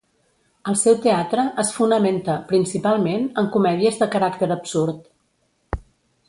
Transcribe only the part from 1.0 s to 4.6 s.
teatre es fonamenta, principalment, en comèdies de caràcter